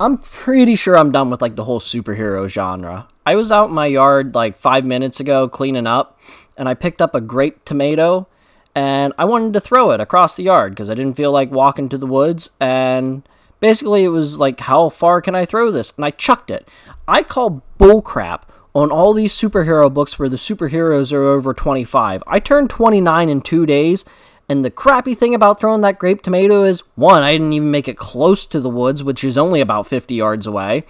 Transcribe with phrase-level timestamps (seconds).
[0.00, 3.08] I'm pretty sure I'm done with like the whole superhero genre.
[3.24, 6.18] I was out in my yard like five minutes ago cleaning up,
[6.56, 8.26] and I picked up a grape tomato,
[8.74, 11.88] and I wanted to throw it across the yard because I didn't feel like walking
[11.90, 12.50] to the woods.
[12.58, 13.22] And
[13.60, 15.92] basically, it was like, how far can I throw this?
[15.96, 16.68] And I chucked it.
[17.06, 18.42] I call bullcrap
[18.74, 22.22] on all these superhero books where the superheroes are over 25.
[22.26, 24.04] I turned 29 in two days,
[24.52, 27.88] and the crappy thing about throwing that grape tomato is one, I didn't even make
[27.88, 30.84] it close to the woods, which is only about 50 yards away.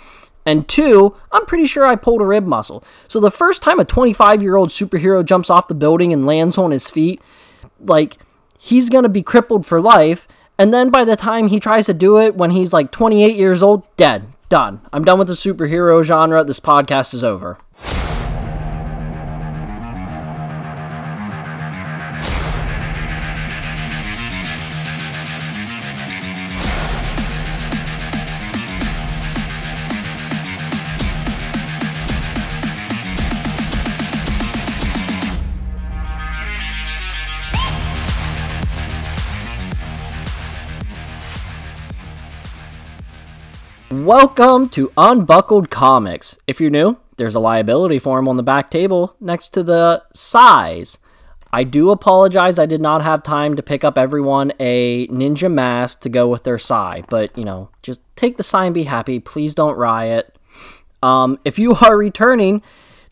[0.45, 2.83] And two, I'm pretty sure I pulled a rib muscle.
[3.07, 6.59] So the first time a 25 year old superhero jumps off the building and lands
[6.59, 7.23] on his feet,
[7.79, 8.19] like,
[8.59, 10.27] he's gonna be crippled for life.
[10.59, 13.63] And then by the time he tries to do it when he's like 28 years
[13.63, 14.27] old, dead.
[14.49, 14.81] Done.
[14.93, 16.43] I'm done with the superhero genre.
[16.43, 17.59] This podcast is over.
[44.03, 46.37] Welcome to Unbuckled Comics.
[46.49, 50.99] If you're new, there's a liability form on the back table next to the size.
[51.53, 56.01] I do apologize, I did not have time to pick up everyone a ninja mask
[56.01, 59.21] to go with their sigh, but you know, just take the sign, and be happy.
[59.21, 60.37] Please don't riot.
[61.01, 62.61] Um, if you are returning,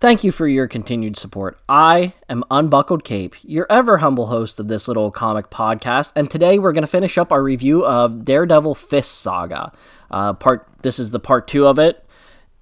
[0.01, 1.61] Thank you for your continued support.
[1.69, 6.59] I am Unbuckled Cape, your ever humble host of this little comic podcast, and today
[6.59, 9.73] we're going to finish up our review of Daredevil Fist Saga.
[10.11, 12.03] Uh, part this is the part two of it.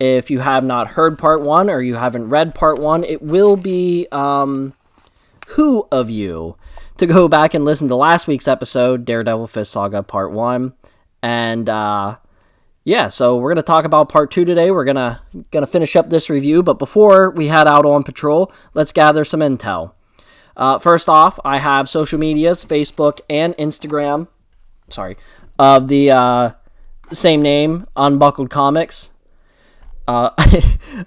[0.01, 3.55] If you have not heard part one or you haven't read part one, it will
[3.55, 4.73] be um,
[5.51, 6.57] who of you
[6.97, 10.73] to go back and listen to last week's episode, Daredevil Fist Saga Part One,
[11.23, 12.17] and uh,
[12.89, 14.71] yeah, so we're gonna talk about part two today.
[14.71, 18.93] We're gonna gonna finish up this review, but before we head out on patrol, let's
[18.93, 19.93] gather some intel.
[20.57, 24.29] Uh, first off, I have social medias, Facebook and Instagram.
[24.89, 25.19] Sorry,
[25.59, 26.51] of the uh,
[27.13, 29.11] same name, Unbuckled Comics.
[30.07, 30.31] Uh,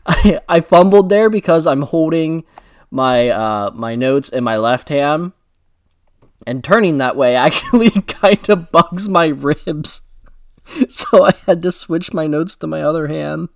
[0.05, 2.43] I, I fumbled there because I'm holding
[2.91, 5.31] my uh, my notes in my left hand,
[6.45, 10.03] and turning that way actually kind of bugs my ribs.
[10.89, 13.49] so I had to switch my notes to my other hand.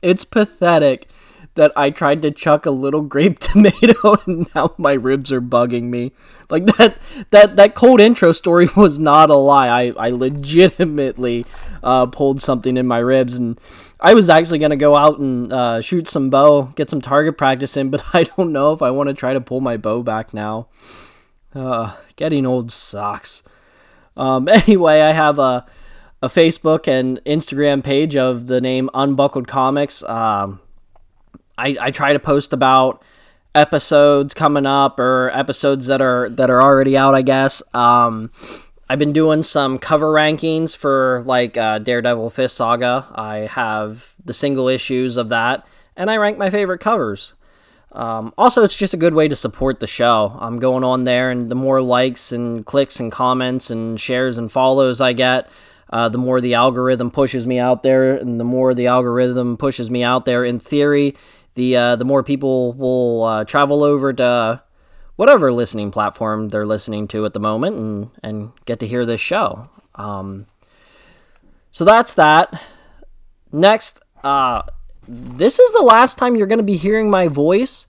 [0.00, 1.08] It's pathetic
[1.54, 5.84] that I tried to chuck a little grape tomato and now my ribs are bugging
[5.84, 6.12] me.
[6.48, 6.96] Like that
[7.30, 9.68] that that cold intro story was not a lie.
[9.68, 11.44] I I legitimately
[11.82, 13.60] uh, pulled something in my ribs and
[14.00, 17.76] I was actually gonna go out and uh, shoot some bow, get some target practice
[17.76, 20.32] in, but I don't know if I want to try to pull my bow back
[20.32, 20.68] now.
[21.54, 23.42] Uh, getting old sucks.
[24.16, 25.66] Um, anyway, I have a,
[26.22, 30.02] a Facebook and Instagram page of the name Unbuckled Comics.
[30.02, 30.60] Um,
[31.58, 33.02] I, I try to post about
[33.54, 37.14] episodes coming up or episodes that are that are already out.
[37.14, 37.62] I guess.
[37.74, 38.30] Um,
[38.88, 43.06] I've been doing some cover rankings for like uh, Daredevil Fist Saga.
[43.14, 47.34] I have the single issues of that, and I rank my favorite covers.
[47.92, 50.36] Um, also, it's just a good way to support the show.
[50.40, 54.50] I'm going on there, and the more likes and clicks and comments and shares and
[54.50, 55.48] follows I get,
[55.90, 59.90] uh, the more the algorithm pushes me out there, and the more the algorithm pushes
[59.90, 60.42] me out there.
[60.42, 61.16] In theory,
[61.54, 64.62] the uh, the more people will uh, travel over to
[65.16, 69.20] whatever listening platform they're listening to at the moment, and and get to hear this
[69.20, 69.68] show.
[69.96, 70.46] Um,
[71.70, 72.62] so that's that.
[73.52, 74.62] Next, uh,
[75.06, 77.86] this is the last time you're going to be hearing my voice,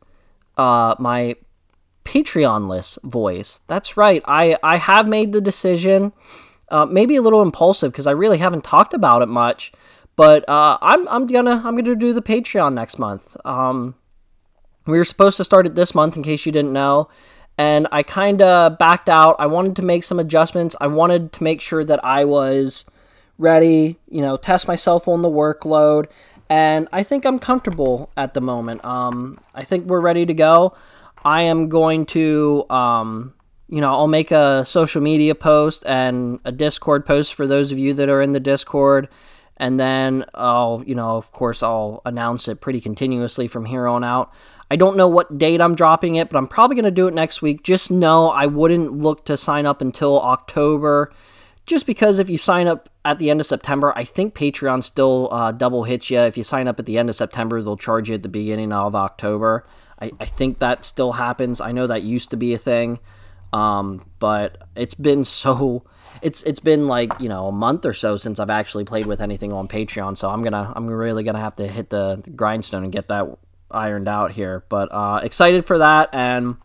[0.57, 1.35] uh, my
[2.05, 3.61] Patreon list voice.
[3.67, 4.21] That's right.
[4.25, 6.13] I, I have made the decision,
[6.69, 9.71] uh, maybe a little impulsive because I really haven't talked about it much,
[10.15, 13.37] but uh, I'm, I'm gonna I'm gonna do the Patreon next month.
[13.45, 13.95] Um,
[14.85, 17.09] we were supposed to start it this month, in case you didn't know,
[17.57, 19.35] and I kind of backed out.
[19.39, 20.75] I wanted to make some adjustments.
[20.81, 22.85] I wanted to make sure that I was
[23.37, 26.07] ready, you know, test myself on the workload
[26.53, 28.85] and I think I'm comfortable at the moment.
[28.85, 30.75] Um, I think we're ready to go.
[31.25, 33.33] I am going to, um,
[33.67, 37.79] you know, I'll make a social media post and a Discord post for those of
[37.79, 39.09] you that are in the Discord.
[39.57, 44.03] And then I'll, you know, of course, I'll announce it pretty continuously from here on
[44.03, 44.31] out.
[44.69, 47.15] I don't know what date I'm dropping it, but I'm probably going to do it
[47.15, 47.63] next week.
[47.63, 51.11] Just know I wouldn't look to sign up until October
[51.65, 55.29] just because if you sign up at the end of September, I think Patreon still
[55.31, 56.19] uh, double hits you.
[56.19, 58.71] If you sign up at the end of September, they'll charge you at the beginning
[58.73, 59.65] of October.
[60.01, 61.61] I, I think that still happens.
[61.61, 62.99] I know that used to be a thing.
[63.53, 65.85] Um, but it's been so
[66.21, 69.21] it's it's been like you know a month or so since I've actually played with
[69.21, 70.17] anything on Patreon.
[70.17, 73.27] So I'm gonna I'm really gonna have to hit the, the grindstone and get that
[73.71, 74.63] ironed out here.
[74.69, 76.57] But uh, excited for that and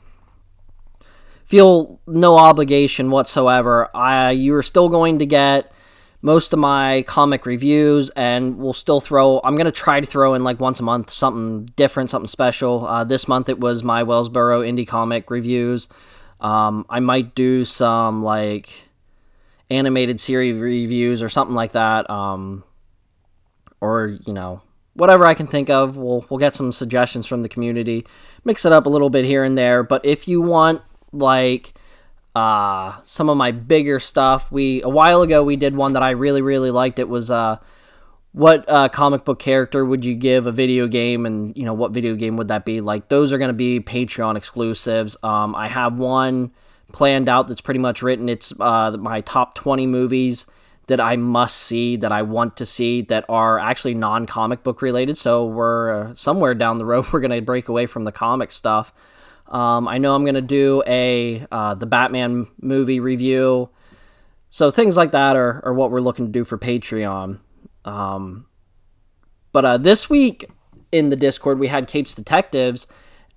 [1.49, 3.89] feel no obligation whatsoever.
[3.95, 5.73] I you are still going to get
[6.21, 10.35] most of my comic reviews and we'll still throw i'm going to try to throw
[10.35, 12.87] in like once a month something different something special.
[12.87, 15.89] Uh, this month it was my wellsboro indie comic reviews.
[16.41, 18.89] Um, i might do some like
[19.71, 22.63] animated series reviews or something like that um,
[23.81, 24.61] or you know
[24.95, 25.97] whatever i can think of.
[25.97, 28.07] We'll, we'll get some suggestions from the community
[28.45, 29.83] mix it up a little bit here and there.
[29.83, 30.83] But if you want
[31.13, 31.75] like
[32.35, 34.51] uh, some of my bigger stuff.
[34.53, 36.99] We a while ago we did one that I really really liked.
[36.99, 37.59] It was uh,
[38.33, 41.93] what uh, comic book character would you give a video game, and you know what
[41.93, 42.81] video game would that be?
[42.81, 45.17] Like those are going to be Patreon exclusives.
[45.23, 46.53] Um, I have one
[46.93, 48.29] planned out that's pretty much written.
[48.29, 50.47] It's uh, my top twenty movies
[50.89, 54.83] that I must see, that I want to see, that are actually non comic book
[54.83, 55.17] related.
[55.17, 58.53] So we're uh, somewhere down the road, we're going to break away from the comic
[58.53, 58.93] stuff.
[59.49, 63.71] Um, I know I'm going to do a uh, the Batman movie review.
[64.51, 67.41] So things like that are, are what we're looking to do for Patreon.
[67.85, 68.47] Um,
[69.53, 70.47] but uh, this week
[70.93, 72.87] in the Discord we had Capes Detectives,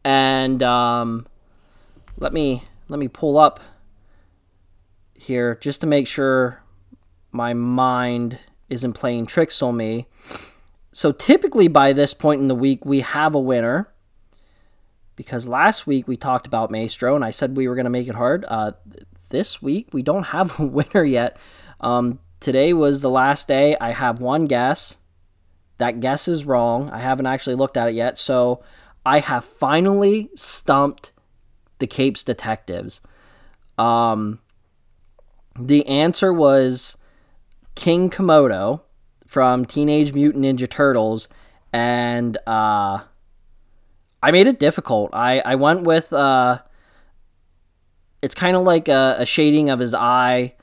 [0.04, 1.28] and um,
[2.18, 3.60] let me let me pull up
[5.14, 6.62] here just to make sure
[7.32, 10.08] my mind isn't playing tricks on me.
[10.94, 13.94] So typically by this point in the week we have a winner
[15.16, 18.08] because last week we talked about Maestro and I said we were going to make
[18.08, 18.46] it hard.
[18.48, 18.72] Uh,
[19.30, 21.38] this week we don't have a winner yet.
[21.80, 23.76] Um, today was the last day.
[23.80, 24.98] I have one guess.
[25.78, 26.90] That guess is wrong.
[26.92, 28.18] I haven't actually looked at it yet.
[28.18, 28.64] So
[29.06, 31.12] I have finally stumped
[31.80, 33.02] the Capes Detectives.
[33.78, 34.40] Um,
[35.60, 36.98] the answer was
[37.76, 38.82] King Komodo
[39.26, 41.28] from Teenage Mutant Ninja Turtles.
[41.74, 43.00] And uh,
[44.22, 45.12] I made it difficult.
[45.14, 46.60] I, I went with uh,
[48.22, 50.54] it's kind of like a, a, shading of his eye,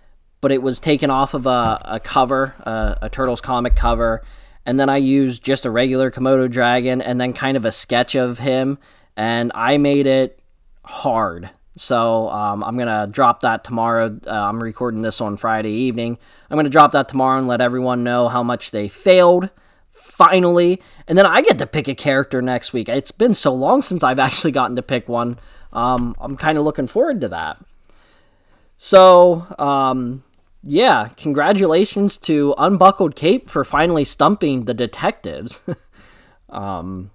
[0.41, 4.23] but it was taken off of a, a cover, a, a Turtles comic cover,
[4.65, 8.15] and then I used just a regular Komodo dragon and then kind of a sketch
[8.15, 8.79] of him,
[9.17, 10.41] and I made it
[10.85, 11.51] hard.
[11.77, 14.19] So um, I'm gonna drop that tomorrow.
[14.27, 16.19] Uh, I'm recording this on Friday evening.
[16.51, 19.51] I'm gonna drop that tomorrow and let everyone know how much they failed
[20.19, 20.83] finally.
[21.07, 22.89] And then I get to pick a character next week.
[22.89, 25.39] It's been so long since I've actually gotten to pick one.
[25.73, 27.59] Um, I'm kind of looking forward to that.
[28.77, 30.25] So, um,
[30.63, 35.61] yeah, congratulations to Unbuckled Cape for finally stumping the detectives.
[36.49, 37.11] um,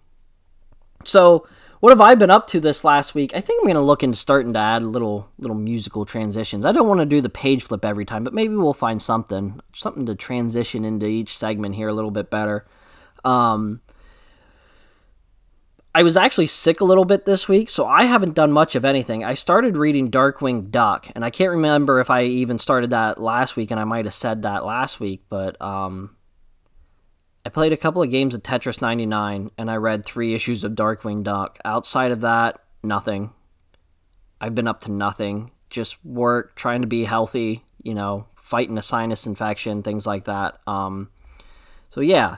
[1.03, 1.47] so,
[1.79, 3.35] what have I been up to this last week?
[3.35, 6.65] I think I'm going to look into starting to add little little musical transitions.
[6.65, 9.59] I don't want to do the page flip every time, but maybe we'll find something
[9.73, 12.65] something to transition into each segment here a little bit better.
[13.23, 13.81] Um,
[15.95, 18.83] I was actually sick a little bit this week, so I haven't done much of
[18.83, 19.23] anything.
[19.23, 23.55] I started reading Darkwing Duck, and I can't remember if I even started that last
[23.55, 26.15] week, and I might have said that last week, but um,
[27.45, 30.71] I played a couple of games of Tetris 99, and I read three issues of
[30.71, 31.59] Darkwing Duck.
[31.63, 33.31] Outside of that, nothing.
[34.41, 35.51] I've been up to nothing.
[35.69, 40.59] Just work, trying to be healthy, you know, fighting a sinus infection, things like that.
[40.65, 41.09] Um,
[41.91, 42.37] so yeah.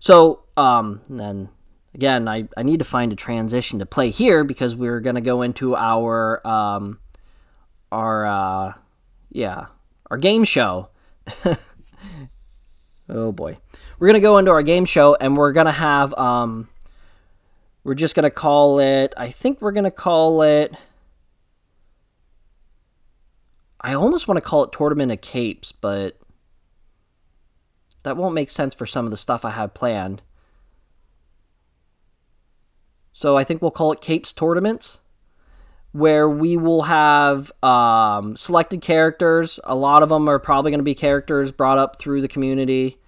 [0.00, 1.48] So, um, then
[1.94, 5.20] again, I, I need to find a transition to play here because we're going to
[5.20, 7.00] go into our, um,
[7.90, 8.72] our, uh,
[9.30, 9.66] yeah,
[10.10, 10.90] our game show.
[13.08, 13.58] oh boy.
[13.98, 16.68] We're going to go into our game show and we're going to have, um,
[17.82, 20.74] we're just going to call it, I think we're going to call it,
[23.80, 26.18] I almost want to call it Tournament of Capes, but
[28.02, 30.22] that won't make sense for some of the stuff I have planned.
[33.12, 35.00] So I think we'll call it Capes Tournaments,
[35.92, 39.58] where we will have um, selected characters.
[39.64, 42.98] A lot of them are probably going to be characters brought up through the community.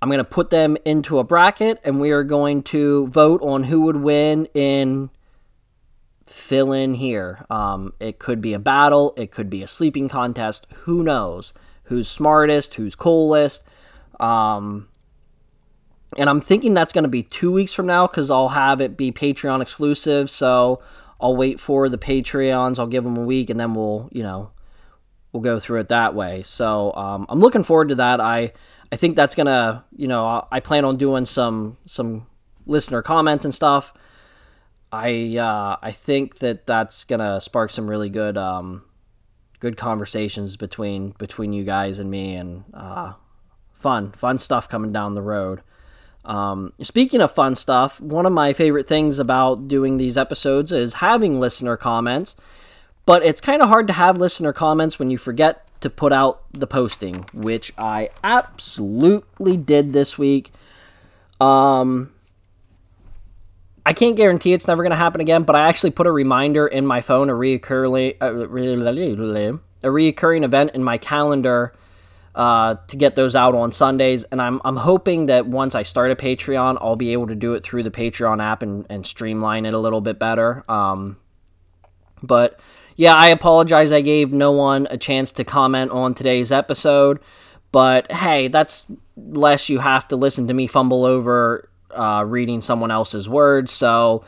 [0.00, 3.64] I'm going to put them into a bracket, and we are going to vote on
[3.64, 5.10] who would win in
[6.26, 7.44] fill in here.
[7.48, 10.66] Um, it could be a battle, it could be a sleeping contest.
[10.84, 11.52] Who knows?
[11.84, 12.74] Who's smartest?
[12.74, 13.64] Who's coolest?
[14.24, 14.88] Um,
[16.16, 18.96] and I'm thinking that's going to be two weeks from now because I'll have it
[18.96, 20.30] be Patreon exclusive.
[20.30, 20.80] So
[21.20, 22.78] I'll wait for the Patreons.
[22.78, 24.50] I'll give them a week, and then we'll, you know,
[25.32, 26.42] we'll go through it that way.
[26.42, 28.20] So um, I'm looking forward to that.
[28.20, 28.52] I
[28.92, 32.26] I think that's gonna, you know, I plan on doing some some
[32.66, 33.92] listener comments and stuff.
[34.92, 38.84] I uh, I think that that's gonna spark some really good um,
[39.58, 43.14] good conversations between between you guys and me, and uh,
[43.84, 45.60] fun fun stuff coming down the road.
[46.24, 50.94] Um, speaking of fun stuff, one of my favorite things about doing these episodes is
[50.94, 52.34] having listener comments,
[53.04, 56.44] but it's kind of hard to have listener comments when you forget to put out
[56.50, 60.50] the posting, which I absolutely did this week.
[61.42, 62.10] Um,
[63.84, 66.66] I can't guarantee it's never going to happen again, but I actually put a reminder
[66.66, 71.74] in my phone, a reoccurring, uh, a reoccurring event in my calendar
[72.34, 74.24] uh, to get those out on Sundays.
[74.24, 77.54] And I'm, I'm hoping that once I start a Patreon, I'll be able to do
[77.54, 80.64] it through the Patreon app and, and streamline it a little bit better.
[80.68, 81.16] Um,
[82.22, 82.58] but
[82.96, 83.92] yeah, I apologize.
[83.92, 87.20] I gave no one a chance to comment on today's episode.
[87.72, 88.86] But hey, that's
[89.16, 93.72] less you have to listen to me fumble over uh, reading someone else's words.
[93.72, 94.24] So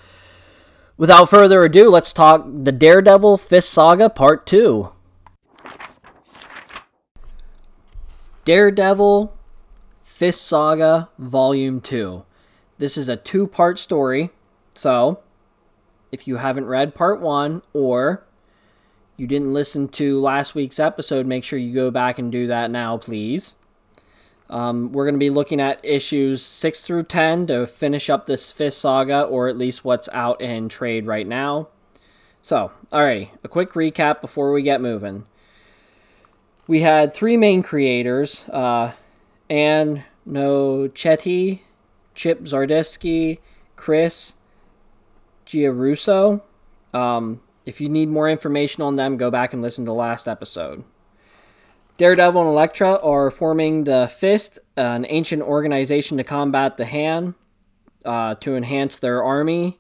[0.96, 4.92] without further ado, let's talk the Daredevil Fist Saga Part 2.
[8.46, 9.36] Daredevil
[10.02, 12.24] Fist Saga Volume 2.
[12.78, 14.30] This is a two part story,
[14.72, 15.18] so
[16.12, 18.24] if you haven't read Part 1 or
[19.16, 22.70] you didn't listen to last week's episode, make sure you go back and do that
[22.70, 23.56] now, please.
[24.48, 28.52] Um, we're going to be looking at issues 6 through 10 to finish up this
[28.52, 31.66] Fist Saga, or at least what's out in trade right now.
[32.42, 35.24] So, alrighty, a quick recap before we get moving
[36.66, 38.92] we had three main creators uh,
[39.48, 41.60] Ann Nocenti,
[42.14, 43.38] Chip Zdarsky,
[43.76, 44.34] Chris
[45.46, 46.42] Giarrusso.
[46.92, 50.26] Um, if you need more information on them, go back and listen to the last
[50.26, 50.84] episode.
[51.98, 57.34] Daredevil and Elektra are forming the Fist, an ancient organization to combat the Hand,
[58.04, 59.78] uh, to enhance their army.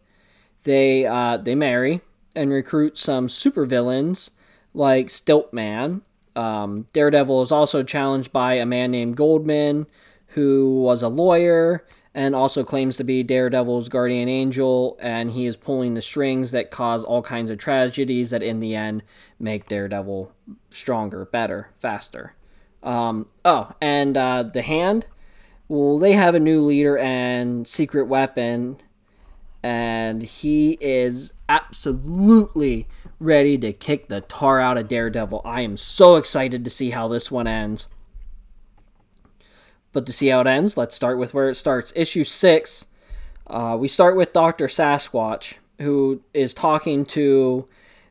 [0.62, 2.00] They uh, they marry
[2.34, 4.30] and recruit some supervillains
[4.74, 6.02] like Stiltman,
[6.36, 9.86] um, Daredevil is also challenged by a man named Goldman,
[10.28, 15.54] who was a lawyer and also claims to be Daredevil's guardian angel, and he is
[15.54, 19.02] pulling the strings that cause all kinds of tragedies that in the end
[19.38, 20.32] make Daredevil
[20.70, 22.34] stronger, better, faster.
[22.82, 25.04] Um, oh, and uh, the Hand,
[25.68, 28.78] well, they have a new leader and secret weapon,
[29.62, 35.42] and he is absolutely ready to kick the tar out of Daredevil.
[35.44, 37.88] I am so excited to see how this one ends.
[39.92, 41.92] But to see how it ends, let's start with where it starts.
[41.96, 42.86] Issue 6,
[43.46, 44.66] uh, we start with Dr.
[44.66, 47.66] Sasquatch, who is talking to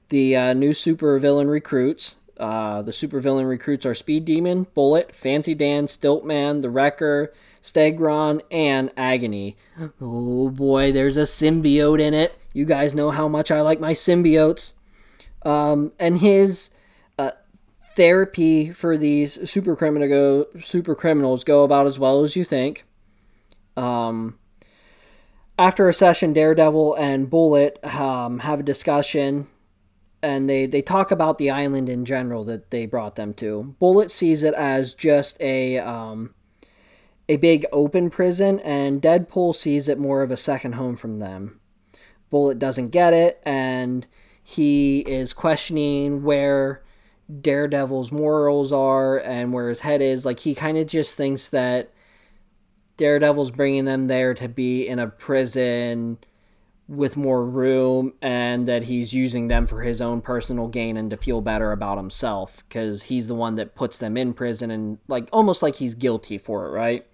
[0.10, 2.16] the uh, new supervillain recruits.
[2.38, 7.32] Uh, the supervillain recruits are Speed Demon, Bullet, Fancy Dan, Stiltman, The Wrecker,
[7.62, 9.56] Stegron, and Agony.
[10.02, 12.38] Oh boy, there's a symbiote in it.
[12.54, 14.74] You guys know how much I like my symbiotes.
[15.46, 16.72] Um, and his
[17.18, 17.32] uh,
[17.96, 22.84] therapy for these super criminal go, super criminals go about as well as you think.
[23.78, 24.40] Um,
[25.58, 29.48] after a session, Daredevil and Bullet um, have a discussion,
[30.22, 33.76] and they they talk about the island in general that they brought them to.
[33.80, 36.34] Bullet sees it as just a um,
[37.30, 41.60] a big open prison, and Deadpool sees it more of a second home from them.
[42.30, 44.08] Bullet doesn't get it, and
[44.48, 46.84] he is questioning where
[47.42, 50.24] Daredevil's morals are and where his head is.
[50.24, 51.92] Like, he kind of just thinks that
[52.96, 56.20] Daredevil's bringing them there to be in a prison
[56.88, 61.18] with more room and that he's using them for his own personal gain and to
[61.18, 65.28] feel better about himself because he's the one that puts them in prison and like
[65.34, 67.08] almost like he's guilty for it right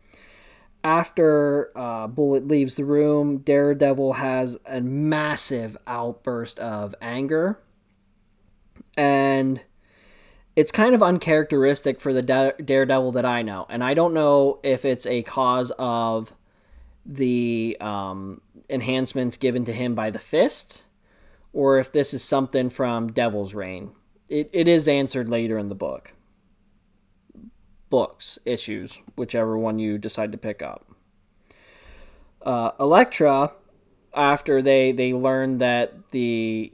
[0.84, 7.60] after uh, Bullet leaves the room, Daredevil has a massive outburst of anger.
[8.98, 9.62] And
[10.56, 12.22] it's kind of uncharacteristic for the
[12.64, 13.66] Daredevil that I know.
[13.70, 16.34] And I don't know if it's a cause of
[17.06, 20.86] the um, enhancements given to him by the Fist
[21.54, 23.92] or if this is something from Devil's Reign.
[24.30, 26.14] It, it is answered later in the book
[27.92, 30.90] books, issues, whichever one you decide to pick up.
[32.42, 33.52] Uh, Elektra,
[34.16, 36.74] after they, they learn that the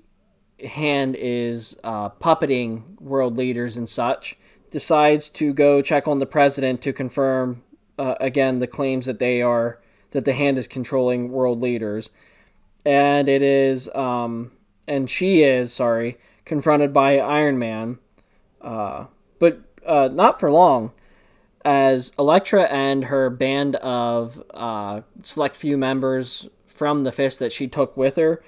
[0.66, 4.38] hand is uh, puppeting world leaders and such,
[4.72, 7.64] decides to go check on the president to confirm
[8.00, 9.80] uh, again the claims that they are
[10.12, 12.10] that the hand is controlling world leaders,
[12.86, 14.52] and it is um,
[14.88, 17.98] and she is sorry confronted by Iron Man,
[18.62, 19.06] uh,
[19.40, 20.92] but uh, not for long
[21.68, 27.68] as Elektra and her band of uh, select few members from the Fist that she
[27.68, 28.42] took with her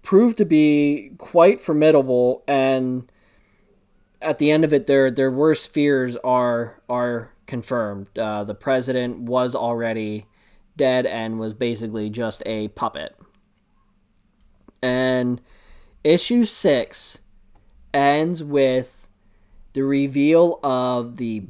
[0.00, 3.10] proved to be quite formidable and
[4.22, 8.18] at the end of it, their their worst fears are are confirmed.
[8.18, 10.26] Uh, the president was already
[10.76, 13.14] dead and was basically just a puppet.
[14.82, 15.40] And
[16.02, 17.18] issue six
[17.92, 19.06] ends with
[19.74, 21.44] the reveal of the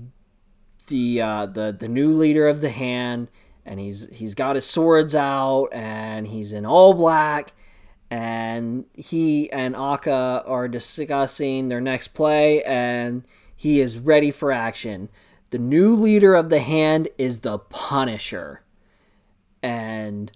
[0.86, 3.28] the uh, the the new leader of the hand,
[3.64, 7.52] and he's he's got his swords out, and he's in all black,
[8.10, 15.08] and he and Akka are discussing their next play, and he is ready for action.
[15.50, 18.62] The new leader of the hand is the Punisher,
[19.62, 20.30] and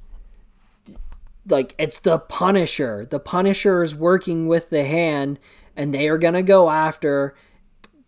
[1.48, 3.06] like it's the Punisher.
[3.08, 5.38] The Punisher is working with the hand,
[5.76, 7.34] and they are gonna go after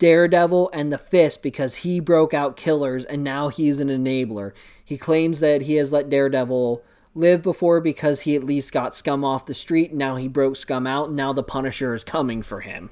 [0.03, 4.51] Daredevil and the Fist because he broke out killers and now he's an enabler.
[4.85, 6.83] He claims that he has let Daredevil
[7.15, 9.95] live before because he at least got scum off the street.
[9.95, 11.13] Now he broke scum out.
[11.13, 12.91] Now the Punisher is coming for him.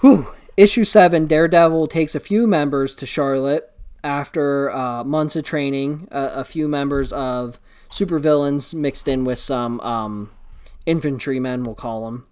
[0.00, 0.32] Whew.
[0.56, 3.70] Issue 7 Daredevil takes a few members to Charlotte
[4.02, 7.60] after uh, months of training, uh, a few members of
[7.90, 10.30] supervillains mixed in with some um,
[10.86, 12.26] infantrymen, we'll call them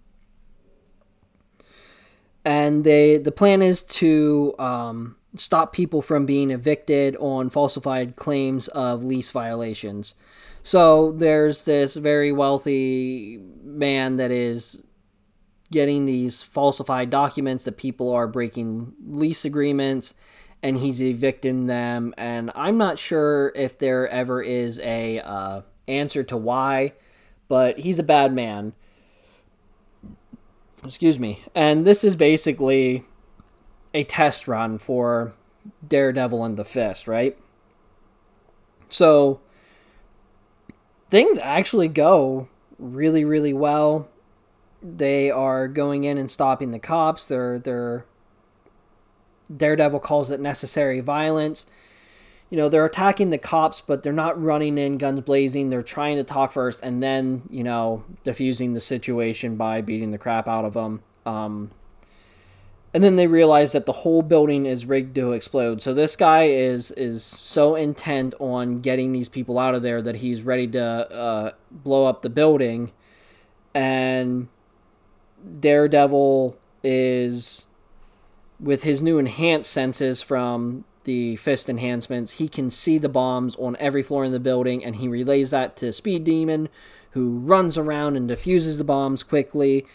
[2.45, 8.67] and they the plan is to um, stop people from being evicted on falsified claims
[8.69, 10.15] of lease violations.
[10.63, 14.83] So there's this very wealthy man that is
[15.71, 20.13] getting these falsified documents that people are breaking lease agreements
[20.61, 26.23] and he's evicting them and i'm not sure if there ever is a uh, answer
[26.23, 26.91] to why
[27.47, 28.73] but he's a bad man
[30.83, 31.43] Excuse me.
[31.53, 33.03] And this is basically
[33.93, 35.33] a test run for
[35.87, 37.37] Daredevil and the Fist, right?
[38.89, 39.39] So
[41.09, 44.07] things actually go really, really well.
[44.81, 47.25] They are going in and stopping the cops.
[47.25, 48.05] They're they're
[49.55, 51.65] Daredevil calls it necessary violence
[52.49, 55.69] you know, they're attacking the cops, but they're not running in guns blazing.
[55.69, 60.17] They're trying to talk first and then, you know, diffusing the situation by beating the
[60.17, 61.01] crap out of them.
[61.25, 61.71] Um,
[62.91, 65.81] and then they realize that the whole building is rigged to explode.
[65.81, 70.17] So this guy is is so intent on getting these people out of there that
[70.17, 72.91] he's ready to uh, blow up the building.
[73.75, 74.47] And
[75.59, 77.67] Daredevil is
[78.59, 83.75] with his new enhanced senses from the fist enhancements, he can see the bombs on
[83.79, 86.69] every floor in the building, and he relays that to Speed Demon,
[87.11, 89.87] who runs around and defuses the bombs quickly,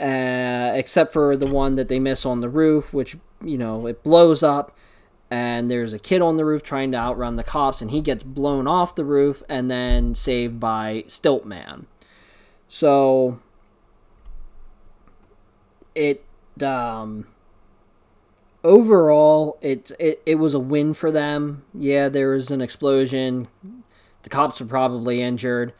[0.00, 4.02] uh, except for the one that they miss on the roof, which, you know, it
[4.02, 4.74] blows up.
[5.30, 8.22] And there's a kid on the roof trying to outrun the cops, and he gets
[8.22, 11.84] blown off the roof and then saved by Stiltman.
[12.68, 13.40] So
[15.94, 16.24] it
[16.62, 17.26] um
[18.64, 21.64] overall, it, it it was a win for them.
[21.74, 23.48] Yeah, there was an explosion.
[24.22, 25.72] The cops were probably injured,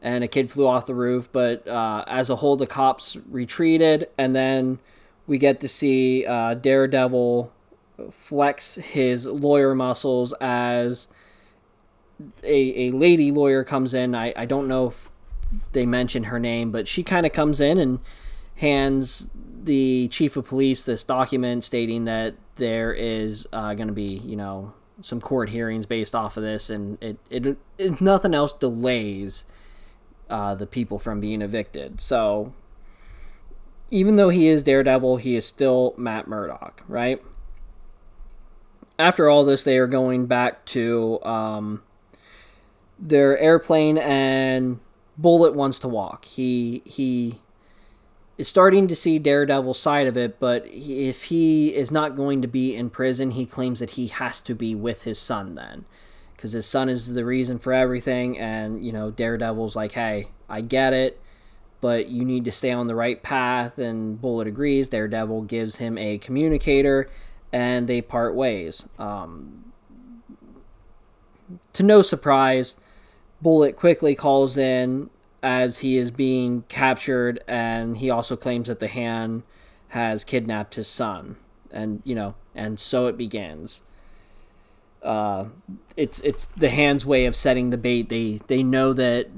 [0.00, 1.28] and a kid flew off the roof.
[1.30, 4.78] But uh, as a whole, the cops retreated, and then
[5.26, 7.52] we get to see uh, Daredevil
[8.10, 11.08] flex his lawyer muscles as
[12.42, 14.14] a, a lady lawyer comes in.
[14.14, 15.10] I, I don't know if
[15.72, 18.00] they mention her name, but she kind of comes in and
[18.56, 19.28] hands
[19.64, 24.36] the chief of police this document stating that there is uh, going to be, you
[24.36, 29.44] know, some court hearings based off of this, and it, it if nothing else delays
[30.28, 32.00] uh, the people from being evicted.
[32.00, 32.52] So
[33.90, 37.20] even though he is Daredevil, he is still Matt Murdock, right?
[38.98, 41.82] After all this, they are going back to um,
[42.98, 44.80] their airplane, and
[45.16, 46.26] Bullet wants to walk.
[46.26, 47.40] He he
[48.40, 52.48] is starting to see Daredevil's side of it, but if he is not going to
[52.48, 55.84] be in prison, he claims that he has to be with his son then.
[56.34, 60.62] Because his son is the reason for everything, and, you know, Daredevil's like, hey, I
[60.62, 61.20] get it,
[61.82, 64.88] but you need to stay on the right path, and Bullet agrees.
[64.88, 67.10] Daredevil gives him a communicator,
[67.52, 68.88] and they part ways.
[68.98, 69.72] Um,
[71.74, 72.76] to no surprise,
[73.42, 75.10] Bullet quickly calls in
[75.42, 79.42] as he is being captured, and he also claims that the hand
[79.88, 81.36] has kidnapped his son,
[81.70, 83.82] and you know, and so it begins.
[85.02, 85.46] Uh,
[85.96, 88.08] it's it's the hand's way of setting the bait.
[88.08, 89.28] They they know that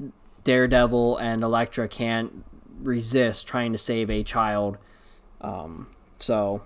[0.43, 2.43] Daredevil and Elektra can't
[2.81, 4.77] resist trying to save a child,
[5.41, 5.87] um,
[6.19, 6.63] so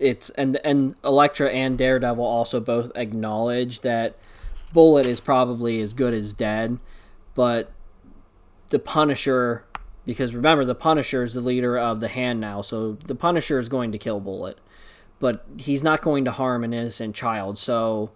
[0.00, 4.16] it's and and Elektra and Daredevil also both acknowledge that
[4.72, 6.78] Bullet is probably as good as dead,
[7.34, 7.72] but
[8.68, 9.64] the Punisher
[10.06, 13.68] because remember the Punisher is the leader of the Hand now, so the Punisher is
[13.68, 14.58] going to kill Bullet,
[15.18, 17.58] but he's not going to harm an innocent child.
[17.58, 18.10] So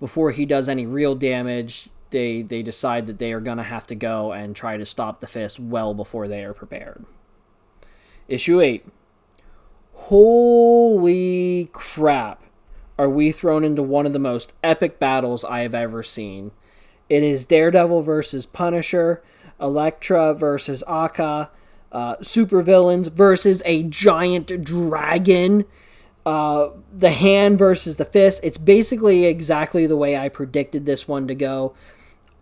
[0.00, 3.86] before he does any real damage, they they decide that they are going to have
[3.88, 7.04] to go and try to stop the fist well before they are prepared.
[8.28, 8.84] Issue 8.
[9.92, 12.42] Holy crap.
[12.98, 16.52] Are we thrown into one of the most epic battles I have ever seen?
[17.08, 19.22] It is Daredevil versus Punisher,
[19.60, 21.50] Elektra versus Akka,
[21.92, 25.64] uh, supervillains versus a giant dragon,
[26.24, 28.40] uh, the hand versus the fist.
[28.42, 31.74] It's basically exactly the way I predicted this one to go.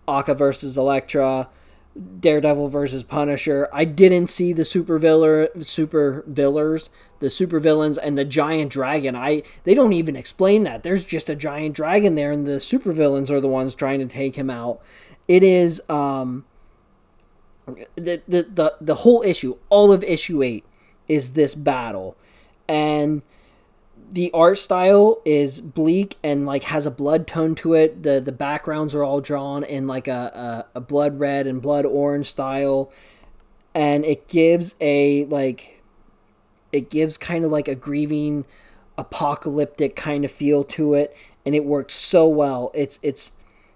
[0.08, 1.48] Akka versus Elektra,
[2.20, 3.68] Daredevil versus Punisher.
[3.72, 9.14] I didn't see the super viller, super villers, the super villains, and the giant dragon.
[9.14, 10.82] I they don't even explain that.
[10.82, 14.06] There's just a giant dragon there, and the super villains are the ones trying to
[14.06, 14.80] take him out.
[15.28, 16.44] It is um
[17.94, 20.64] the the the, the whole issue, all of issue eight,
[21.06, 22.16] is this battle,
[22.68, 23.22] and
[24.14, 28.04] the art style is bleak and like has a blood tone to it.
[28.04, 31.84] The the backgrounds are all drawn in like a, a, a blood red and blood
[31.84, 32.92] orange style.
[33.74, 35.82] And it gives a like
[36.72, 38.44] it gives kind of like a grieving
[38.96, 42.70] apocalyptic kind of feel to it and it works so well.
[42.72, 43.32] It's it's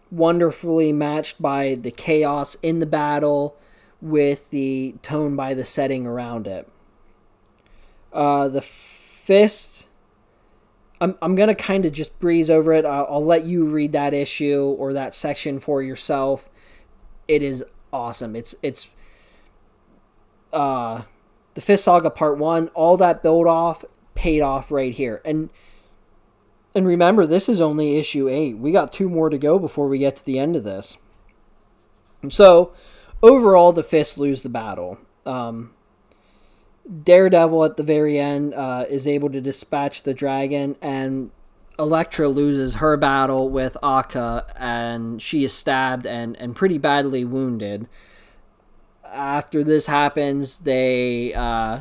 [0.09, 3.57] wonderfully matched by the chaos in the battle
[4.01, 6.69] with the tone by the setting around it.
[8.13, 9.78] Uh, the fist
[11.01, 12.85] I'm, I'm going to kind of just breeze over it.
[12.85, 16.49] I'll, I'll let you read that issue or that section for yourself.
[17.27, 18.35] It is awesome.
[18.35, 18.89] It's it's
[20.53, 21.03] uh
[21.55, 23.85] the Fist Saga Part 1, all that build off
[24.15, 25.21] paid off right here.
[25.25, 25.51] And
[26.75, 28.59] and remember this is only issue 8.
[28.59, 30.97] We got two more to go before we get to the end of this.
[32.31, 32.73] so,
[33.23, 34.99] overall the Fists lose the battle.
[35.27, 35.73] Um
[36.89, 41.31] Daredevil at the very end uh, is able to dispatch the dragon, and
[41.79, 47.89] Elektra loses her battle with Akka, and she is stabbed and, and pretty badly wounded.
[49.05, 51.81] After this happens, they uh,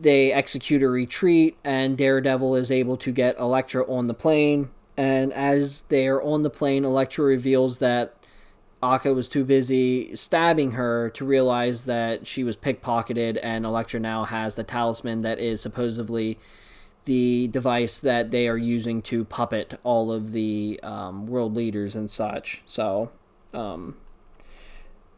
[0.00, 4.70] they execute a retreat, and Daredevil is able to get Elektra on the plane.
[4.96, 8.14] And as they are on the plane, Elektra reveals that
[8.84, 14.24] Akka was too busy stabbing her to realize that she was pickpocketed, and Elektra now
[14.24, 16.38] has the talisman that is supposedly
[17.04, 22.10] the device that they are using to puppet all of the um, world leaders and
[22.10, 22.62] such.
[22.66, 23.10] So,
[23.52, 23.96] um,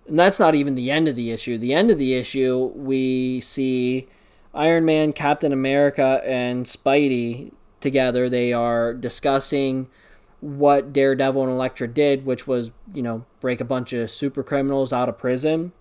[0.07, 1.59] and that's not even the end of the issue.
[1.59, 4.09] The end of the issue, we see
[4.55, 8.29] Iron Man, Captain America, and Spidey together.
[8.29, 9.89] They are discussing
[10.41, 14.93] what Daredevil and Elektra did, which was, you know, break a bunch of super criminals
[14.93, 15.73] out of prison,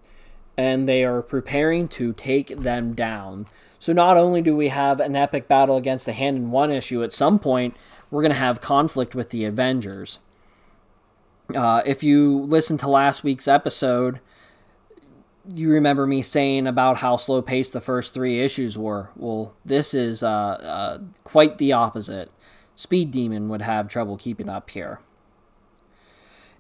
[0.57, 3.47] and they are preparing to take them down.
[3.79, 7.03] So not only do we have an epic battle against the hand in one issue,
[7.03, 7.75] at some point
[8.09, 10.19] we're going to have conflict with the Avengers.
[11.53, 14.19] Uh, if you listen to last week's episode,
[15.53, 19.09] you remember me saying about how slow paced the first three issues were.
[19.15, 22.31] Well, this is uh, uh, quite the opposite.
[22.75, 24.99] Speed Demon would have trouble keeping up here.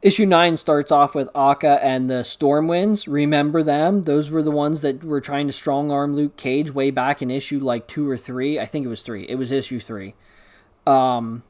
[0.01, 3.07] Issue 9 starts off with Akka and the Stromwyns.
[3.07, 4.03] Remember them?
[4.03, 7.31] Those were the ones that were trying to strong arm Luke Cage way back in
[7.31, 8.59] issue like 2 or 3.
[8.59, 9.23] I think it was 3.
[9.23, 10.13] It was issue 3.
[10.85, 11.43] Um,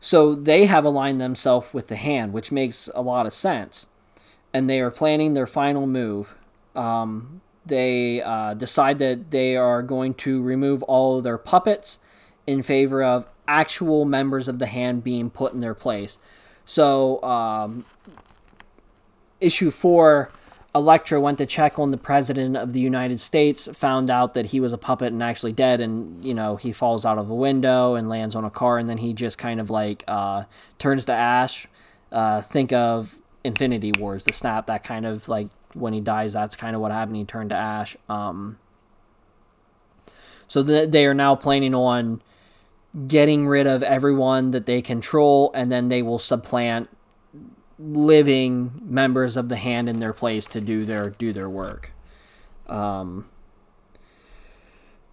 [0.00, 3.88] so they have aligned themselves with the hand, which makes a lot of sense.
[4.54, 6.36] And they are planning their final move.
[6.76, 11.98] Um, they uh, decide that they are going to remove all of their puppets
[12.46, 16.18] in favor of actual members of the hand being put in their place.
[16.64, 17.84] So, um,
[19.40, 20.30] issue four,
[20.74, 24.60] Elektra went to check on the president of the United States, found out that he
[24.60, 27.94] was a puppet and actually dead, and you know he falls out of a window
[27.94, 30.44] and lands on a car, and then he just kind of like uh,
[30.78, 31.66] turns to ash.
[32.10, 36.56] Uh, think of Infinity Wars, the snap, that kind of like when he dies, that's
[36.56, 37.16] kind of what happened.
[37.16, 37.96] He turned to ash.
[38.08, 38.58] Um,
[40.48, 42.22] so the, they are now planning on
[43.06, 46.88] getting rid of everyone that they control, and then they will supplant
[47.78, 51.92] living members of the hand in their place to do their do their work.
[52.66, 53.26] Um,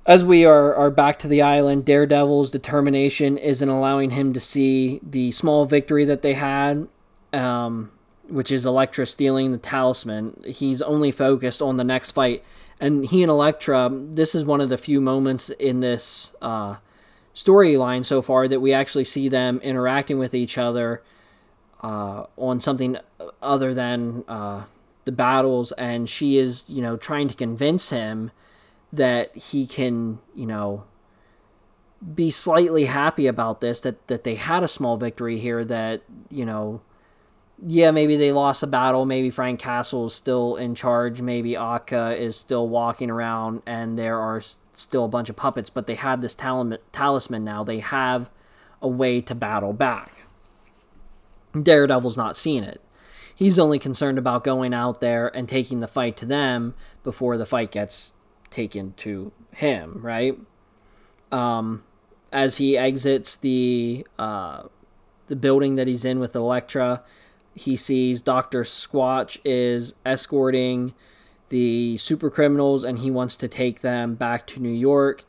[0.05, 4.99] as we are, are back to the island, Daredevil's determination isn't allowing him to see
[5.03, 6.87] the small victory that they had,
[7.31, 7.91] um,
[8.27, 10.41] which is Elektra stealing the talisman.
[10.47, 12.43] He's only focused on the next fight.
[12.79, 16.77] And he and Elektra, this is one of the few moments in this uh,
[17.39, 21.01] storyline so far that we actually see them interacting with each other
[21.81, 22.97] uh, on something
[23.41, 24.63] other than uh,
[25.05, 28.31] the battles, and she is, you know, trying to convince him
[28.91, 30.83] that he can, you know,
[32.15, 36.45] be slightly happy about this that that they had a small victory here that you
[36.45, 36.81] know
[37.61, 39.05] yeah maybe they lost a battle.
[39.05, 41.21] Maybe frank castle is still in charge.
[41.21, 44.41] Maybe akka is still walking around and there are
[44.79, 47.63] still a bunch of puppets but they have this talisman now.
[47.63, 48.29] They have
[48.81, 50.23] a way to battle back.
[51.59, 52.81] Daredevil's not seeing it.
[53.35, 57.45] He's only concerned about going out there and taking the fight to them before the
[57.45, 58.13] fight gets
[58.49, 60.37] taken to him right?
[61.31, 61.83] Um
[62.31, 64.63] as he exits the uh,
[65.27, 67.03] the building that he's in with Elektra,
[67.53, 70.93] he sees Doctor Squatch is escorting
[71.49, 75.25] the super criminals, and he wants to take them back to New York.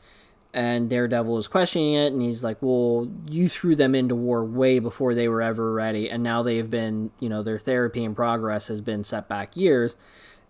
[0.53, 4.79] And Daredevil is questioning it, and he's like, "Well, you threw them into war way
[4.79, 8.15] before they were ever ready, and now they have been, you know, their therapy and
[8.15, 9.95] progress has been set back years."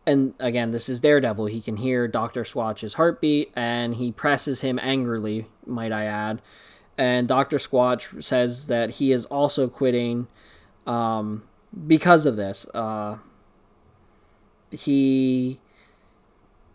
[0.05, 1.45] and again, this is Daredevil.
[1.47, 2.43] He can hear Dr.
[2.43, 6.41] Squatch's heartbeat and he presses him angrily, might I add.
[6.97, 7.57] And Dr.
[7.57, 10.27] Squatch says that he is also quitting
[10.87, 11.43] um,
[11.87, 12.65] because of this.
[12.73, 13.17] Uh,
[14.71, 15.59] he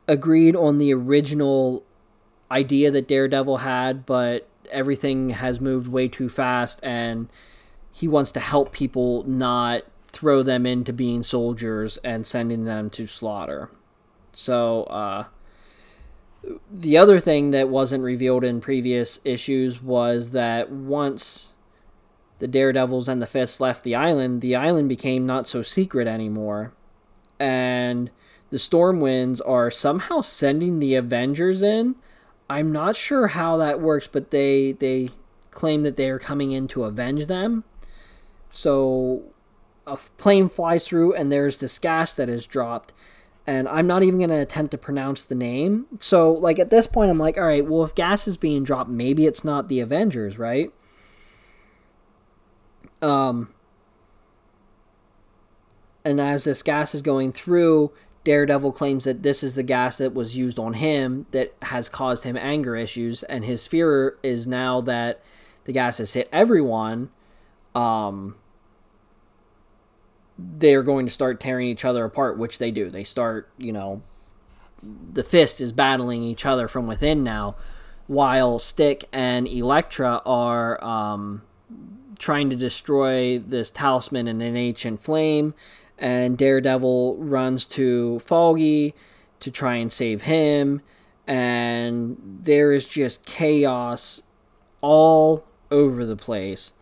[0.09, 1.83] agreed on the original
[2.51, 7.29] idea that Daredevil had, but everything has moved way too fast and
[7.93, 13.07] he wants to help people not throw them into being soldiers and sending them to
[13.07, 13.71] slaughter.
[14.33, 15.25] So, uh,
[16.71, 21.55] the other thing that wasn't revealed in previous issues was that once
[22.39, 26.73] the Daredevils and the Fists left the island, the island became not so secret anymore.
[27.39, 28.11] And
[28.51, 31.97] the Stromwyns are somehow sending the Avengers in.
[32.49, 35.11] I'm not sure how that works, but they they
[35.51, 37.65] claim that they are coming in to avenge them.
[38.51, 39.25] So
[39.87, 42.93] a plane flies through and there's this gas that is dropped
[43.47, 45.87] and I'm not even going to attempt to pronounce the name.
[46.01, 48.91] So, like, at this point, I'm like, all right, well, if gas is being dropped,
[48.91, 50.73] maybe it's not the Avengers, right?
[53.01, 53.55] Um,
[56.07, 57.91] and as this gas is going through,
[58.23, 62.23] Daredevil claims that this is the gas that was used on him that has caused
[62.23, 65.21] him anger issues, and his fear is now that
[65.65, 67.11] the gas has hit everyone.
[67.75, 68.37] Um,
[70.39, 72.89] they're going to start tearing each other apart, which they do.
[72.89, 74.03] They start, you know,
[75.13, 77.57] the fist is battling each other from within now,
[78.07, 81.43] while Stick and Elektra are um,
[82.19, 85.53] trying to destroy this talisman in an ancient flame.
[85.99, 88.95] And Daredevil runs to Foggy
[89.41, 90.83] to try and save him.
[91.27, 94.23] And there is just chaos
[94.81, 96.73] all over the place.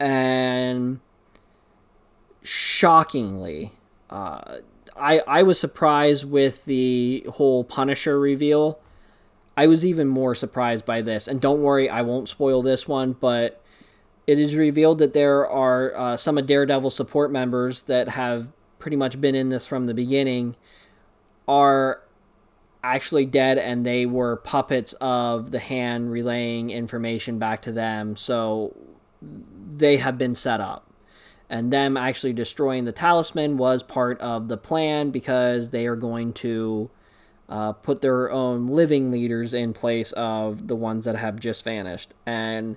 [0.00, 1.00] And
[2.42, 3.72] shockingly,
[4.10, 4.58] uh,
[4.96, 8.78] I I was surprised with the whole Punisher reveal.
[9.56, 13.12] I was even more surprised by this, and don't worry, I won't spoil this one,
[13.12, 13.62] but
[14.26, 18.96] it is revealed that there are uh, some of Daredevil support members that have pretty
[18.96, 20.56] much been in this from the beginning
[21.46, 22.02] are
[22.82, 28.76] actually dead and they were puppets of the hand relaying information back to them so
[29.22, 30.90] they have been set up
[31.48, 36.30] and them actually destroying the talisman was part of the plan because they are going
[36.30, 36.90] to
[37.48, 42.14] uh, put their own living leaders in place of the ones that have just vanished.
[42.24, 42.76] And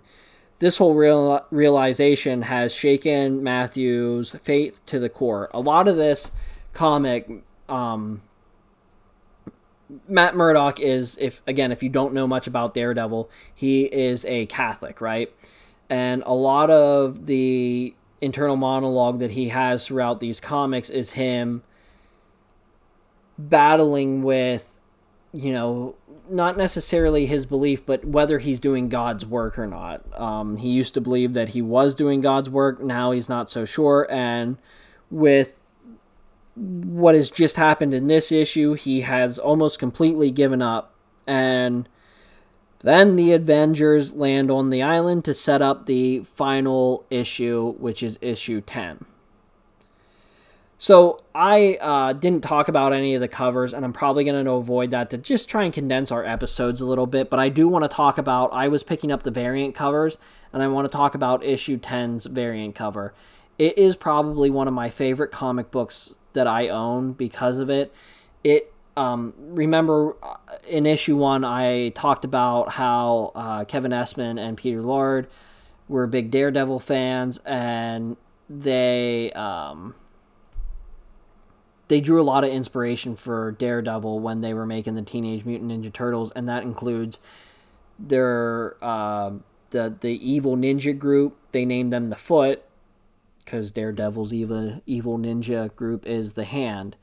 [0.60, 5.50] this whole real, realization has shaken Matthew's faith to the core.
[5.54, 6.32] A lot of this
[6.74, 7.30] comic,
[7.70, 8.22] um,
[10.08, 14.46] Matt Murdock is, if again, if you don't know much about Daredevil, he is a
[14.48, 15.34] Catholic, right?
[15.90, 21.64] And a lot of the internal monologue that he has throughout these comics is him
[23.38, 24.80] battling with,
[25.32, 25.96] you know,
[26.30, 30.04] not necessarily his belief, but whether he's doing God's work or not.
[30.20, 32.82] Um, he used to believe that he was doing God's work.
[32.82, 34.08] Now he's not so sure.
[34.10, 34.58] And
[35.10, 35.70] with
[36.56, 40.94] what has just happened in this issue, he has almost completely given up.
[41.26, 41.88] And
[42.80, 48.18] then the Avengers land on the island to set up the final issue, which is
[48.22, 49.06] issue 10.
[50.80, 54.52] So I uh, didn't talk about any of the covers, and I'm probably going to
[54.52, 57.30] avoid that to just try and condense our episodes a little bit.
[57.30, 58.54] But I do want to talk about.
[58.54, 60.20] I was picking up the variant covers,
[60.54, 63.14] and I want to talk about issue 10's variant cover.
[63.58, 67.92] It is probably one of my favorite comic books that I own because of it.
[68.44, 70.36] It um, remember uh,
[70.68, 75.28] in issue one, I talked about how uh, Kevin Eastman and Peter Laird
[75.88, 78.16] were big Daredevil fans, and
[78.48, 79.96] they um,
[81.88, 85.72] they drew a lot of inspiration for Daredevil when they were making the Teenage Mutant
[85.72, 87.20] Ninja Turtles, and that includes
[88.00, 89.32] their uh,
[89.70, 91.38] the the evil ninja group.
[91.52, 92.64] They named them the Foot
[93.44, 96.96] because Daredevil's evil evil ninja group is the Hand.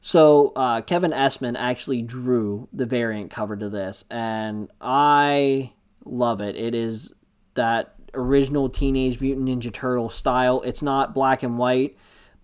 [0.00, 5.72] So uh, Kevin Eastman actually drew the variant cover to this, and I
[6.04, 6.54] love it.
[6.54, 7.12] It is
[7.54, 10.62] that original Teenage Mutant Ninja Turtle style.
[10.62, 11.96] It's not black and white,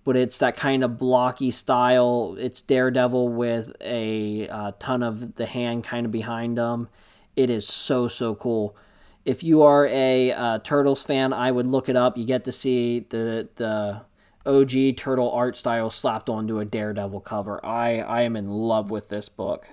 [0.04, 2.36] but it's that kind of blocky style.
[2.38, 6.88] It's Daredevil with a uh, ton of the hand kind of behind him.
[7.34, 8.76] It is so so cool.
[9.24, 12.18] If you are a uh, Turtles fan, I would look it up.
[12.18, 14.02] You get to see the the
[14.46, 17.64] OG turtle art style slapped onto a Daredevil cover.
[17.64, 19.70] I I am in love with this book.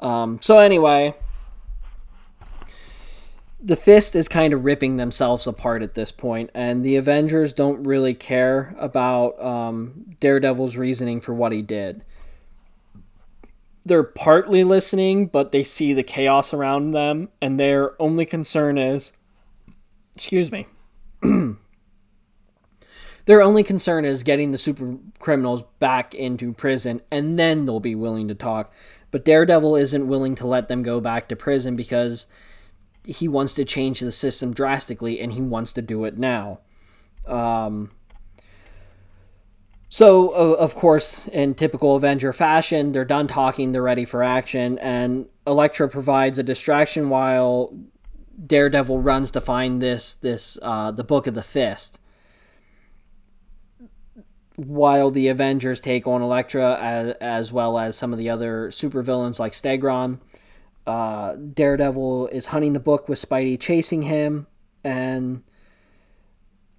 [0.00, 1.14] Um, so anyway,
[3.66, 7.82] the Fist is kind of ripping themselves apart at this point, and the Avengers don't
[7.82, 12.04] really care about um, Daredevil's reasoning for what he did.
[13.82, 19.10] They're partly listening, but they see the chaos around them, and their only concern is,
[20.14, 20.68] excuse me,
[23.24, 27.96] their only concern is getting the super criminals back into prison, and then they'll be
[27.96, 28.72] willing to talk.
[29.10, 32.26] But Daredevil isn't willing to let them go back to prison because
[33.06, 36.60] he wants to change the system drastically and he wants to do it now.
[37.26, 37.90] Um,
[39.88, 45.26] so, of course, in typical Avenger fashion, they're done talking, they're ready for action, and
[45.46, 47.72] Elektra provides a distraction while
[48.44, 51.98] Daredevil runs to find this this uh, the Book of the Fist.
[54.56, 59.38] While the Avengers take on Elektra as, as well as some of the other supervillains
[59.38, 60.18] like Stegron,
[60.86, 64.46] uh, Daredevil is hunting the book with Spidey chasing him,
[64.84, 65.42] and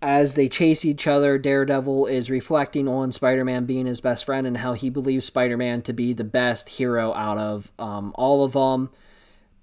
[0.02, 4.46] as they chase each other, Daredevil is reflecting on Spider Man being his best friend
[4.46, 8.44] and how he believes Spider Man to be the best hero out of um, all
[8.44, 8.90] of them,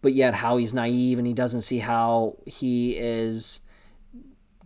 [0.02, 3.61] but yet how he's naive and he doesn't see how he is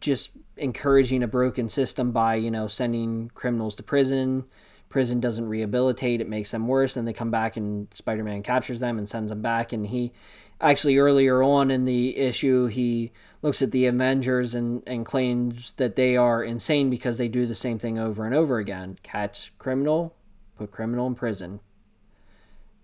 [0.00, 4.44] just encouraging a broken system by, you know, sending criminals to prison
[4.88, 8.98] prison doesn't rehabilitate it makes them worse and they come back and spider-man captures them
[8.98, 10.12] and sends them back and he
[10.60, 15.96] actually earlier on in the issue he looks at the avengers and, and claims that
[15.96, 18.98] they are insane because they do the same thing over and over again.
[19.02, 20.14] Catch criminal
[20.56, 21.60] put criminal in prison.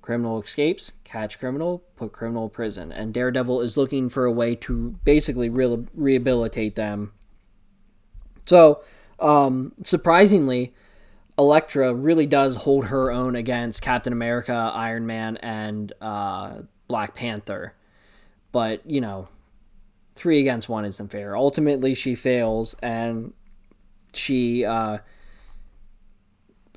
[0.00, 2.92] Criminal escapes catch criminal put criminal in prison.
[2.92, 7.12] And daredevil is looking for a way to basically re- rehabilitate them.
[8.44, 8.82] So
[9.18, 10.74] um, surprisingly
[11.37, 17.75] Elektra really does hold her own against Captain America, Iron Man, and uh, Black Panther.
[18.53, 19.29] But, you know,
[20.14, 21.37] three against one isn't fair.
[21.37, 23.33] Ultimately, she fails, and
[24.12, 24.99] she, uh,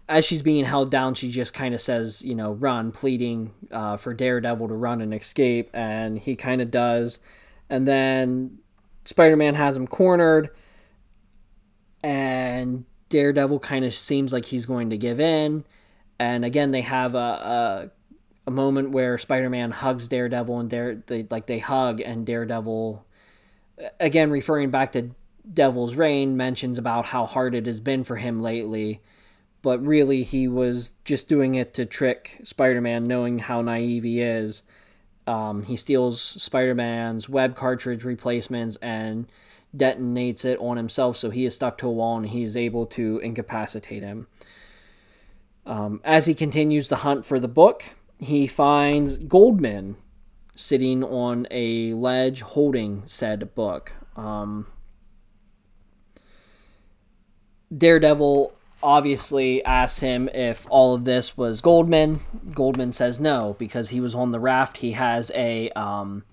[0.10, 3.98] as she's being held down, she just kind of says, you know, run, pleading uh,
[3.98, 7.20] for Daredevil to run and escape, and he kind of does.
[7.70, 8.58] And then
[9.06, 10.50] Spider Man has him cornered,
[12.02, 15.64] and Daredevil kind of seems like he's going to give in.
[16.20, 17.92] And again, they have a, a,
[18.48, 23.06] a moment where Spider-Man hugs Daredevil and Dare they like they hug and Daredevil
[24.00, 25.12] again referring back to
[25.52, 29.02] Devil's Reign mentions about how hard it has been for him lately.
[29.62, 34.64] But really he was just doing it to trick Spider-Man knowing how naive he is.
[35.26, 39.28] Um, he steals Spider-Man's web cartridge replacements and
[39.76, 43.20] detonates it on himself, so he is stuck to a wall and he's able to
[43.20, 44.28] incapacitate him.
[45.66, 47.84] Um, as he continues the hunt for the book,
[48.20, 49.98] he finds Goldman
[50.56, 53.94] sitting on a ledge holding said book.
[54.16, 54.68] Um,
[57.76, 62.22] Daredevil obviously asks him if all of this was Goldman.
[62.54, 64.78] Goldman says no because he was on the raft.
[64.78, 66.24] He has a um,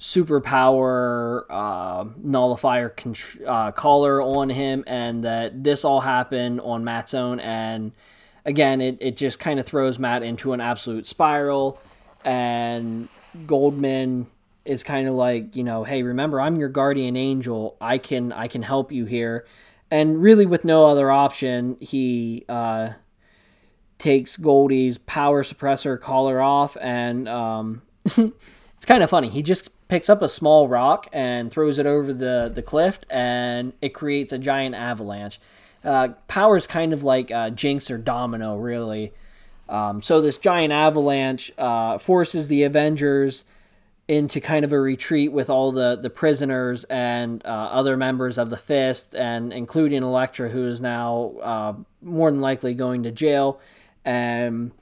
[0.00, 7.14] superpower uh, nullifier contr- uh, collar on him, and that this all happened on Matt's
[7.14, 7.38] own.
[7.38, 7.92] And
[8.44, 11.80] again, it, it just kind of throws Matt into an absolute spiral.
[12.24, 13.08] And
[13.46, 14.26] Goldman
[14.64, 17.76] is kind of like, you know, hey, remember, I'm your guardian angel.
[17.80, 19.46] I can I can help you here.
[19.90, 22.90] And really, with no other option, he uh,
[23.98, 27.82] takes Goldie's power suppressor collar off, and um,
[28.80, 29.28] it's kind of funny.
[29.28, 33.74] He just picks up a small rock and throws it over the, the cliff, and
[33.82, 35.38] it creates a giant avalanche.
[35.84, 39.12] Uh, power's kind of like uh, Jinx or Domino, really.
[39.68, 43.44] Um, so this giant avalanche uh, forces the Avengers
[44.08, 48.48] into kind of a retreat with all the, the prisoners and uh, other members of
[48.48, 53.60] the Fist, and including Elektra, who is now uh, more than likely going to jail.
[54.06, 54.72] And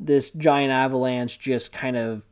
[0.00, 2.24] this giant avalanche just kind of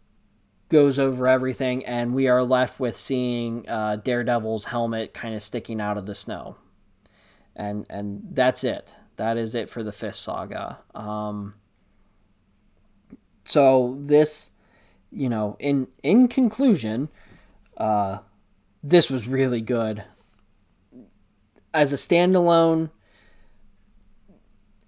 [0.68, 5.80] goes over everything, and we are left with seeing uh, Daredevil's helmet kind of sticking
[5.80, 6.56] out of the snow.
[7.54, 8.94] And and that's it.
[9.16, 10.78] That is it for the Fist saga.
[10.94, 11.54] Um,
[13.44, 14.50] so this,
[15.10, 17.08] you know, in in conclusion,
[17.76, 18.18] uh,
[18.82, 20.04] this was really good.
[21.72, 22.90] As a standalone,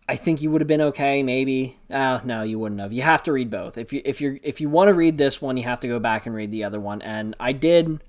[0.09, 1.77] I think you would have been okay, maybe.
[1.91, 2.95] Uh, no, you wouldn't have.
[2.95, 3.77] You have to read both.
[3.77, 5.99] If you if you if you want to read this one, you have to go
[5.99, 7.03] back and read the other one.
[7.03, 8.03] And I did.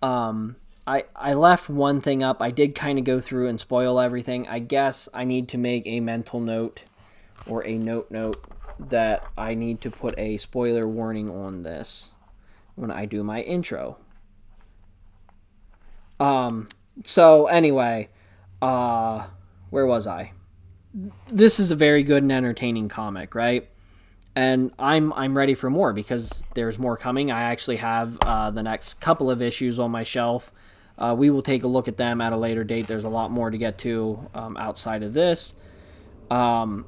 [0.00, 0.56] Um,
[0.86, 2.40] I I left one thing up.
[2.40, 4.48] I did kind of go through and spoil everything.
[4.48, 6.84] I guess I need to make a mental note
[7.46, 8.42] or a note note
[8.78, 12.12] that I need to put a spoiler warning on this
[12.76, 13.98] when I do my intro.
[16.18, 16.68] Um.
[17.04, 18.08] So anyway,
[18.62, 19.26] uh,
[19.68, 20.32] where was I?
[21.28, 23.68] This is a very good and entertaining comic, right?
[24.34, 27.30] And I'm I'm ready for more because there's more coming.
[27.30, 30.52] I actually have uh, the next couple of issues on my shelf.
[30.96, 32.86] Uh, we will take a look at them at a later date.
[32.86, 35.54] There's a lot more to get to um, outside of this.
[36.30, 36.86] Um,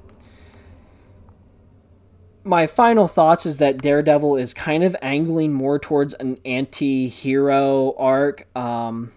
[2.45, 8.55] my final thoughts is that Daredevil is kind of angling more towards an anti-hero arc.
[8.57, 9.13] Um,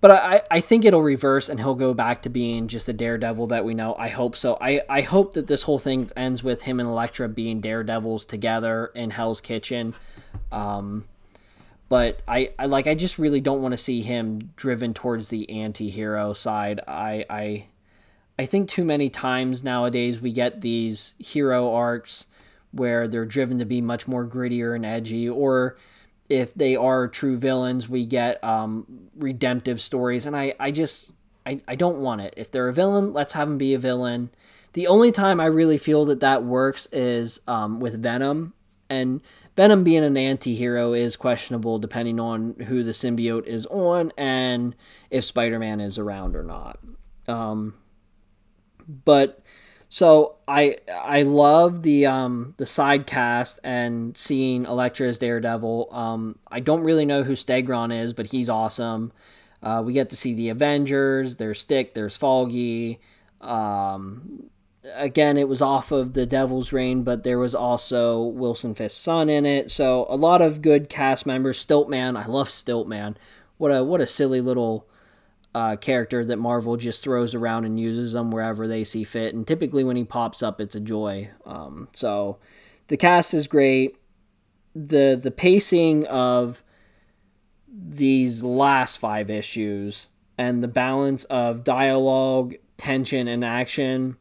[0.00, 3.48] but I, I think it'll reverse and he'll go back to being just the daredevil
[3.48, 3.94] that we know.
[3.98, 4.56] I hope so.
[4.60, 8.90] I, I hope that this whole thing ends with him and Elektra being daredevils together
[8.94, 9.94] in Hell's Kitchen.
[10.50, 11.04] Um,
[11.90, 15.50] but I, I like I just really don't want to see him driven towards the
[15.50, 16.80] anti-hero side.
[16.86, 17.66] I I
[18.38, 22.26] I think too many times nowadays we get these hero arcs
[22.70, 25.76] where they're driven to be much more grittier and edgy or
[26.30, 31.10] if they are true villains, we get um, redemptive stories, and I, I just
[31.44, 32.34] I, I don't want it.
[32.36, 34.30] If they're a villain, let's have them be a villain.
[34.72, 38.54] The only time I really feel that that works is um, with Venom,
[38.88, 39.20] and
[39.56, 44.76] Venom being an anti-hero is questionable depending on who the symbiote is on and
[45.10, 46.78] if Spider-Man is around or not.
[47.26, 47.74] Um,
[49.04, 49.42] but
[49.92, 55.88] so I I love the um the side cast and seeing Elektra as Daredevil.
[55.90, 59.12] Um, I don't really know who Stegron is, but he's awesome.
[59.60, 61.36] Uh, we get to see the Avengers.
[61.36, 61.94] There's Stick.
[61.94, 63.00] There's Foggy.
[63.40, 64.48] Um,
[64.94, 69.28] again, it was off of the Devil's Reign, but there was also Wilson Fisk's son
[69.28, 69.72] in it.
[69.72, 71.64] So a lot of good cast members.
[71.64, 73.16] Stiltman, I love Stiltman.
[73.58, 74.86] What a what a silly little
[75.54, 79.34] uh, character that Marvel just throws around and uses them wherever they see fit.
[79.34, 81.30] And typically, when he pops up, it's a joy.
[81.44, 82.38] Um, so
[82.88, 83.96] the cast is great.
[84.74, 86.62] the The pacing of
[87.72, 94.16] these last five issues and the balance of dialogue, tension, and action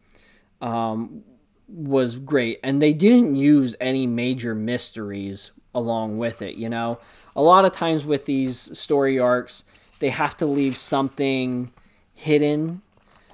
[0.61, 1.23] um,
[1.67, 2.59] was great.
[2.63, 6.55] And they didn't use any major mysteries along with it.
[6.55, 6.99] You know,
[7.35, 9.63] a lot of times with these story arcs
[9.99, 11.71] they have to leave something
[12.13, 12.81] hidden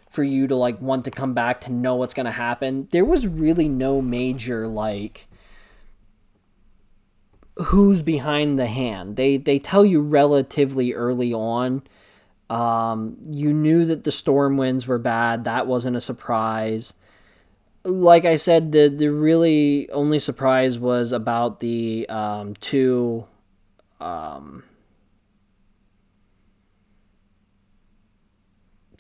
[0.10, 2.88] for you to like want to come back to know what's going to happen.
[2.92, 5.28] There was really no major like
[7.58, 9.16] who's behind the hand.
[9.16, 11.84] They they tell you relatively early on.
[12.50, 15.46] Um, you knew that the Stromwyns were bad.
[15.46, 16.94] That wasn't a surprise.
[17.84, 23.26] Like I said, the the really only surprise was about the um, two
[24.00, 24.64] um,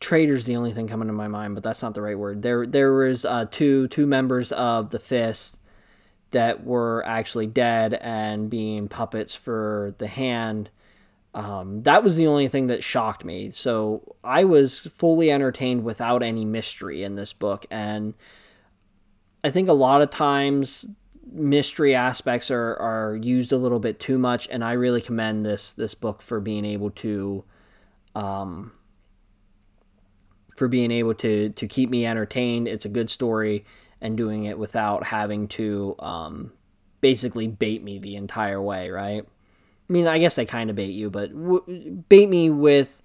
[0.05, 2.43] traitor's the only thing coming to my mind, but that's not the right word.
[2.43, 5.57] There there was uh, two two members of the fist
[6.29, 10.69] that were actually dead and being puppets for the hand.
[11.33, 13.49] Um, that was the only thing that shocked me.
[13.49, 18.13] So I was fully entertained without any mystery in this book, and
[19.43, 20.85] I think a lot of times
[21.31, 25.73] mystery aspects are are used a little bit too much, and I really commend this
[25.73, 27.43] this book for being able to.
[28.13, 28.71] Um,
[30.55, 32.67] for being able to to keep me entertained.
[32.67, 33.65] It's a good story
[34.01, 36.51] and doing it without having to um,
[37.01, 39.25] basically bait me the entire way, right?
[39.89, 43.01] I mean, I guess they kind of bait you, but w- bait me with,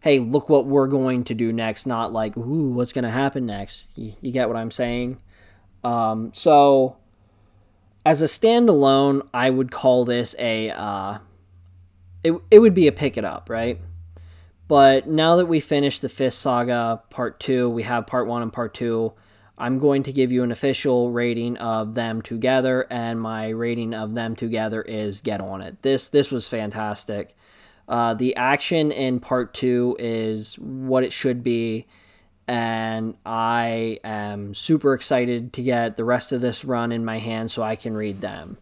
[0.00, 3.46] hey, look what we're going to do next, not like, ooh, what's going to happen
[3.46, 3.96] next.
[3.96, 5.18] You, you, get what I'm saying?
[5.82, 6.96] Um, so,
[8.04, 11.18] as a standalone, I would call this a, uh,
[12.22, 13.80] it, it would be a pick it up, right?
[14.68, 18.52] But now that we finished the Fist Saga Part 2, we have Part 1 and
[18.52, 19.12] Part 2.
[19.56, 24.14] I'm going to give you an official rating of them together, and my rating of
[24.14, 25.82] them together is get on it.
[25.82, 27.34] This this was fantastic.
[27.88, 31.86] Uh, the action in part two is what it should be,
[32.46, 37.50] and I am super excited to get the rest of this run in my hand
[37.50, 38.58] so I can read them.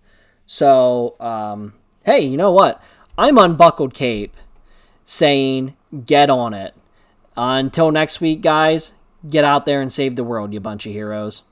[0.46, 2.82] So, um, hey, you know what?
[3.18, 4.36] I'm unbuckled cape
[5.04, 6.74] saying get on it.
[7.36, 8.94] Uh, until next week, guys,
[9.28, 11.42] get out there and save the world, you bunch of heroes.